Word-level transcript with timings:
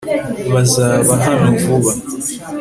bazaba 0.53 1.11
hano 1.25 1.49
vuba 1.63 1.91